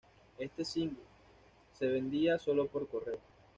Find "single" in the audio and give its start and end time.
0.65-0.97